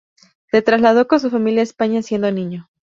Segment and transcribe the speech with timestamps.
[0.49, 2.71] Se trasladó con su familia a España siendo niño.